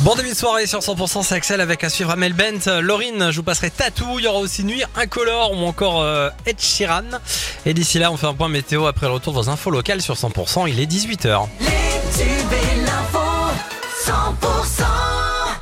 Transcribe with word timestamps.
Bon 0.00 0.14
début 0.14 0.30
de 0.30 0.34
soirée 0.34 0.66
sur 0.66 0.80
100% 0.80 1.22
c'est 1.22 1.34
Axel 1.34 1.60
avec 1.60 1.84
à 1.84 1.88
suivre 1.88 2.10
Amel 2.10 2.32
Bent, 2.32 2.80
Laurine, 2.80 3.30
je 3.30 3.36
vous 3.36 3.42
passerai 3.42 3.70
Tatou, 3.70 4.18
il 4.18 4.24
y 4.24 4.28
aura 4.28 4.38
aussi 4.38 4.64
Nuit 4.64 4.82
Incolore 4.96 5.52
ou 5.52 5.66
encore 5.66 6.02
euh, 6.02 6.30
Ed 6.46 6.60
Sheeran. 6.60 7.02
Et 7.66 7.74
d'ici 7.74 7.98
là 7.98 8.10
on 8.10 8.16
fait 8.16 8.26
un 8.26 8.34
point 8.34 8.48
météo 8.48 8.86
après 8.86 9.06
le 9.06 9.12
retour 9.12 9.32
dans 9.32 9.48
Info 9.48 9.70
Local 9.70 10.00
sur 10.00 10.14
100%, 10.14 10.68
il 10.68 10.80
est 10.80 10.86
18h. 10.86 11.46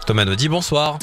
Thomas 0.06 0.24
nous 0.24 0.36
dit 0.36 0.48
bonsoir. 0.48 0.98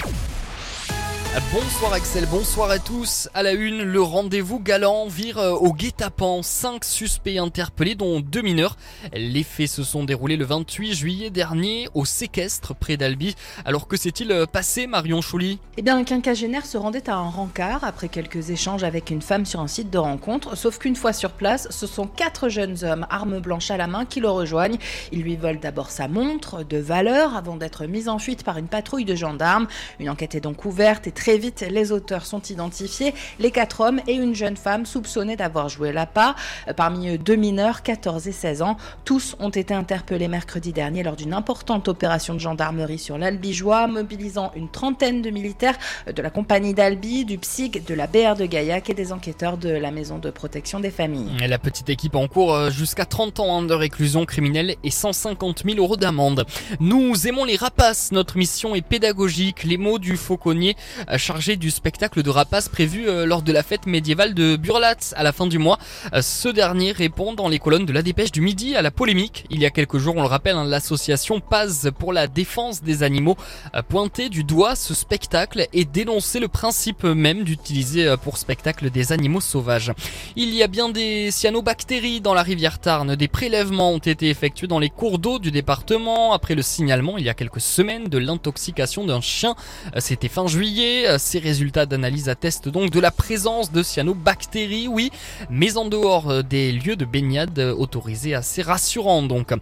Bonsoir 1.54 1.94
Axel, 1.94 2.26
bonsoir 2.26 2.72
à 2.72 2.80
tous. 2.80 3.30
À 3.36 3.44
la 3.44 3.52
une, 3.52 3.84
le 3.84 4.02
rendez-vous 4.02 4.60
galant 4.60 5.06
vire 5.08 5.38
euh, 5.38 5.52
au 5.52 5.74
guet-apens. 5.74 6.42
Cinq 6.42 6.84
suspects 6.84 7.38
interpellés, 7.38 7.94
dont 7.94 8.20
deux 8.20 8.42
mineurs. 8.42 8.76
Les 9.14 9.44
faits 9.44 9.68
se 9.68 9.84
sont 9.84 10.04
déroulés 10.04 10.38
le 10.38 10.46
28 10.46 10.94
juillet 10.96 11.30
dernier 11.30 11.88
au 11.94 12.04
séquestre 12.04 12.74
près 12.74 12.98
d'Albi. 12.98 13.36
Alors 13.64 13.88
que 13.88 13.96
s'est-il 13.96 14.32
euh, 14.32 14.48
passé, 14.48 14.88
Marion 14.88 15.22
Chouli 15.22 15.60
Eh 15.78 15.84
bien, 15.84 15.98
un 15.98 16.04
quinquagénaire 16.04 16.66
se 16.66 16.80
rendait 16.80 17.08
à 17.12 17.16
un 17.16 17.30
rencard 17.30 17.84
après 17.84 18.10
quelques 18.10 18.50
échanges 18.50 18.84
avec 18.84 19.12
une 19.12 19.22
femme 19.22 19.46
sur 19.46 19.60
un 19.60 19.68
site 19.68 19.92
de 19.92 20.00
rencontre. 20.00 20.58
Sauf 20.58 20.80
qu'une 20.80 20.96
fois 20.96 21.14
sur 21.14 21.34
place, 21.34 21.68
ce 21.70 21.86
sont 21.86 22.08
quatre 22.08 22.50
jeunes 22.50 22.84
hommes, 22.84 23.06
armes 23.12 23.40
blanches 23.40 23.70
à 23.70 23.78
la 23.78 23.86
main, 23.86 24.06
qui 24.06 24.20
le 24.20 24.30
rejoignent. 24.30 24.80
Ils 25.12 25.22
lui 25.22 25.36
volent 25.36 25.60
d'abord 25.62 25.92
sa 25.92 26.08
montre 26.08 26.64
de 26.64 26.78
valeur 26.78 27.36
avant 27.36 27.56
d'être 27.56 27.86
mis 27.86 28.10
en 28.10 28.18
fuite 28.18 28.44
par 28.44 28.58
une 28.58 28.68
patrouille 28.68 29.06
de 29.06 29.16
gendarmes. 29.16 29.68
Une 30.00 30.10
enquête 30.10 30.34
est 30.34 30.42
donc 30.42 30.66
ouverte 30.66 31.06
et 31.06 31.12
très 31.20 31.38
vite, 31.38 31.66
les 31.70 31.92
auteurs 31.92 32.26
sont 32.26 32.42
identifiés, 32.42 33.14
les 33.40 33.52
quatre 33.52 33.82
hommes 33.82 34.00
et 34.08 34.14
une 34.14 34.34
jeune 34.34 34.56
femme 34.56 34.86
soupçonnés 34.86 35.36
d'avoir 35.36 35.68
joué 35.68 35.92
la 35.92 36.06
part. 36.06 36.36
Parmi 36.78 37.10
eux, 37.10 37.18
deux 37.18 37.36
mineurs, 37.36 37.84
14 37.84 38.28
et 38.28 38.32
16 38.32 38.62
ans. 38.62 38.78
Tous 39.04 39.36
ont 39.40 39.50
été 39.50 39.74
interpellés 39.74 40.30
mercredi 40.30 40.72
dernier 40.72 41.04
lors 41.04 41.18
d'une 41.18 41.34
importante 41.34 41.90
opération 41.90 42.34
de 42.34 42.40
gendarmerie 42.40 43.00
sur 43.00 43.18
l'Albigeois, 43.18 43.88
mobilisant 43.88 44.54
une 44.56 44.70
trentaine 44.70 45.22
de 45.22 45.30
militaires 45.30 45.78
de 46.08 46.22
la 46.22 46.30
compagnie 46.30 46.74
d'Albi, 46.74 47.26
du 47.26 47.38
PSIG, 47.38 47.84
de 47.86 47.94
la 47.94 48.08
BR 48.08 48.36
de 48.38 48.46
Gaillac 48.46 48.90
et 48.90 48.94
des 48.94 49.12
enquêteurs 49.12 49.58
de 49.58 49.70
la 49.70 49.92
maison 49.92 50.20
de 50.20 50.30
protection 50.30 50.80
des 50.80 50.92
familles. 50.92 51.32
La 51.46 51.60
petite 51.60 51.90
équipe 51.90 52.16
en 52.16 52.30
cours 52.30 52.54
euh, 52.54 52.70
jusqu'à 52.70 53.06
30 53.06 53.42
ans 53.42 53.62
de 53.62 53.74
réclusion 53.74 54.26
criminelle 54.26 54.76
et 54.86 54.90
150 54.90 55.64
000 55.66 55.80
euros 55.80 55.98
d'amende. 55.98 56.46
Nous 56.80 57.28
aimons 57.28 57.44
les 57.44 57.58
rapaces, 57.58 58.14
notre 58.14 58.38
mission 58.38 58.74
est 58.74 58.82
pédagogique. 58.82 59.66
Les 59.66 59.78
mots 59.78 60.00
du 60.00 60.16
fauconnier 60.16 60.78
euh, 61.09 61.09
chargé 61.18 61.56
du 61.56 61.72
spectacle 61.72 62.24
de 62.24 62.30
rapaces 62.30 62.70
prévu 62.70 63.08
euh, 63.08 63.26
lors 63.26 63.42
de 63.42 63.52
la 63.52 63.64
fête 63.64 63.86
médiévale 63.86 64.34
de 64.34 64.56
Burlat 64.56 64.96
à 65.16 65.24
la 65.24 65.32
fin 65.32 65.48
du 65.48 65.58
mois. 65.58 65.80
Euh, 66.14 66.22
ce 66.22 66.50
dernier 66.50 66.92
répond 66.92 67.34
dans 67.34 67.48
les 67.48 67.60
colonnes 67.60 67.86
de 67.86 67.94
la 67.94 68.02
dépêche 68.02 68.32
du 68.32 68.42
midi 68.42 68.76
à 68.76 68.82
la 68.82 68.92
polémique. 68.92 69.46
Il 69.50 69.60
y 69.60 69.66
a 69.66 69.70
quelques 69.70 69.98
jours, 69.98 70.16
on 70.18 70.22
le 70.22 70.28
rappelle, 70.28 70.56
hein, 70.56 70.66
l'association 70.66 71.40
Paz 71.40 71.92
pour 71.98 72.14
la 72.14 72.28
défense 72.28 72.84
des 72.84 73.04
animaux 73.04 73.38
a 73.74 73.84
pointé 73.84 74.30
du 74.30 74.44
doigt 74.44 74.76
ce 74.76 74.94
spectacle 74.94 75.68
et 75.74 75.86
dénoncé 75.86 76.40
le 76.40 76.48
principe 76.48 77.04
même 77.04 77.44
d'utiliser 77.44 78.16
pour 78.22 78.38
spectacle 78.38 78.90
des 78.90 79.12
animaux 79.12 79.42
sauvages. 79.42 79.92
Il 80.36 80.54
y 80.54 80.64
a 80.64 80.68
bien 80.68 80.90
des 80.90 81.32
cyanobactéries 81.32 82.22
dans 82.22 82.34
la 82.34 82.44
rivière 82.44 82.80
Tarn. 82.80 83.16
Des 83.16 83.28
prélèvements 83.28 83.92
ont 83.92 84.00
été 84.00 84.30
effectués 84.30 84.68
dans 84.68 84.80
les 84.80 84.90
cours 84.90 85.20
d'eau 85.20 85.40
du 85.40 85.52
département 85.52 86.34
après 86.34 86.56
le 86.56 86.62
signalement 86.62 87.18
il 87.18 87.26
y 87.26 87.30
a 87.30 87.34
quelques 87.34 87.62
semaines 87.62 88.06
de 88.06 88.18
l'intoxication 88.18 89.06
d'un 89.06 89.22
chien. 89.22 89.56
C'était 89.98 90.28
fin 90.28 90.48
juillet. 90.48 90.99
Ces 91.18 91.40
résultats 91.40 91.86
d'analyse 91.86 92.30
attestent 92.30 92.70
donc 92.70 92.92
de 92.92 93.00
la 93.00 93.12
présence 93.12 93.72
de 93.72 93.84
cyanobactéries, 93.84 94.88
oui, 94.88 95.12
mais 95.50 95.78
en 95.78 95.86
dehors 95.86 96.30
euh, 96.30 96.42
des 96.42 96.72
lieux 96.72 96.96
de 96.96 97.06
baignade 97.06 97.60
autorisés 97.60 98.34
assez 98.34 98.62
rassurant 98.62 99.24
donc. 99.24 99.54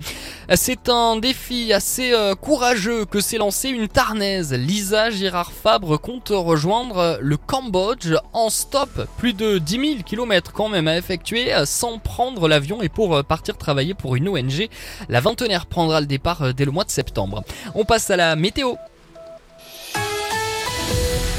C'est 0.55 0.89
un 0.89 1.17
défi 1.17 1.73
assez 1.73 2.13
euh, 2.13 2.35
courageux 2.35 3.05
que 3.05 3.19
s'est 3.19 3.38
lancé 3.38 3.69
une 3.69 3.88
Tarnaise. 3.88 4.53
Lisa 4.53 5.09
Gérard 5.09 5.52
Fabre 5.52 5.99
compte 5.99 6.29
rejoindre 6.29 7.17
le 7.21 7.38
Cambodge 7.38 8.13
en 8.33 8.49
stop. 8.49 9.07
Plus 9.17 9.33
de 9.33 9.57
10 9.57 9.72
000 9.72 9.85
km 10.06 10.51
quand 10.53 10.69
même 10.69 10.88
à 10.88 10.97
effectuer 10.97 11.53
euh, 11.53 11.66
sans 11.66 12.00
prendre 12.00 12.47
l'avion 12.47 12.81
et 12.81 12.89
pour 12.89 13.23
partir 13.23 13.57
travailler 13.57 13.94
pour 13.94 14.16
une 14.16 14.29
ONG. 14.29 14.69
La 15.09 15.19
vingtenaire 15.19 15.66
prendra 15.66 16.01
le 16.01 16.07
départ 16.07 16.53
dès 16.53 16.66
le 16.66 16.72
mois 16.72 16.83
de 16.83 16.91
septembre. 16.91 17.44
On 17.75 17.85
passe 17.85 18.09
à 18.09 18.16
la 18.16 18.35
météo. 18.35 18.75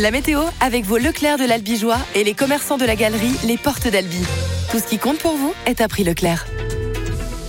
La 0.01 0.13
météo 0.13 0.43
avec 0.61 0.85
vos 0.85 0.97
Leclerc 0.97 1.39
de 1.39 1.45
l'Albigeois 1.45 1.99
et 2.15 2.23
les 2.23 2.35
commerçants 2.35 2.79
de 2.79 2.85
la 2.85 2.95
galerie 2.95 3.35
Les 3.45 3.57
Portes 3.57 3.89
d'Albi. 3.89 4.23
Tout 4.71 4.79
ce 4.79 4.87
qui 4.87 4.97
compte 4.97 5.19
pour 5.19 5.37
vous 5.37 5.53
est 5.67 5.81
à 5.81 5.89
prix 5.89 6.05
Leclerc. 6.05 6.47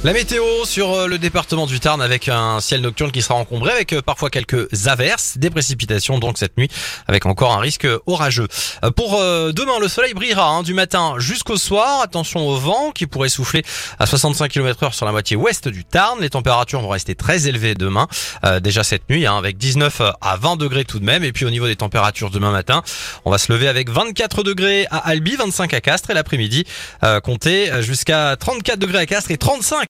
La 0.06 0.14
météo 0.14 0.64
sur 0.64 0.94
euh, 0.94 1.08
le 1.08 1.18
département 1.18 1.66
du 1.66 1.82
Tarn 1.82 2.02
avec 2.02 2.30
un 2.30 2.62
ciel 2.62 2.80
nocturne 2.80 3.12
qui 3.12 3.22
sera 3.22 3.36
encombré 3.36 3.72
avec 3.72 3.92
euh, 3.92 4.02
parfois 4.02 4.30
quelques 4.30 4.88
averses, 4.88 5.38
des 5.38 5.50
précipitations 5.50 6.20
donc 6.20 6.38
cette 6.38 6.58
nuit 6.58 6.70
avec 7.10 7.26
encore 7.26 7.52
un 7.52 7.60
risque 7.60 7.86
orageux. 8.06 8.48
Euh, 8.86 8.92
pour 8.92 9.20
demain, 9.20 9.78
le 9.82 9.90
soleil 9.90 10.14
brillera 10.14 10.48
hein, 10.48 10.64
du 10.64 10.74
matin 10.74 11.16
jusqu'au 11.18 11.58
soir. 11.58 12.00
Attention 12.02 12.48
au 12.48 12.56
vent 12.56 12.92
qui 12.92 13.08
pourrait 13.08 13.28
souffler 13.28 13.66
à 14.00 14.06
65 14.06 14.50
km 14.50 14.84
heure 14.84 14.94
sur 14.94 15.06
la 15.06 15.12
moitié 15.12 15.36
ouest 15.36 15.68
du 15.68 15.84
Tarn. 15.84 16.22
Les 16.22 16.30
températures 16.30 16.80
vont 16.80 16.90
rester 16.90 17.14
très 17.14 17.50
élevées 17.50 17.76
demain, 17.76 18.08
déjà 18.62 18.86
cette 18.86 19.10
nuit 19.10 19.26
hein, 19.26 19.38
avec 19.38 19.58
19 19.58 20.02
à 20.22 20.38
20 20.38 20.56
degrés 20.56 20.86
tout 20.86 21.00
de 21.00 21.06
même. 21.06 21.26
Et 21.26 21.34
puis 21.34 21.44
au 21.44 21.50
niveau 21.50 21.68
des 21.68 21.76
températures 21.76 22.30
demain 22.30 22.52
matin, 22.52 22.84
on 23.26 23.32
va 23.32 23.38
se 23.38 23.52
lever 23.52 23.68
avec 23.68 23.90
24 23.90 24.44
degrés 24.44 24.88
à 24.92 25.00
Albi, 25.00 25.36
25 25.36 25.74
à 25.74 25.82
Castres 25.82 26.10
et 26.12 26.14
l'après-midi 26.14 26.64
compter 27.24 27.82
jusqu'à 27.82 28.38
34 28.38 28.80
degrés 28.80 29.00
à 29.00 29.06
Castres 29.06 29.32
et 29.32 29.38
35 29.38 29.88